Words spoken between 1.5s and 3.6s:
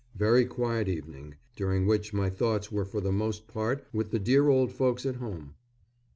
during which my thoughts were for the most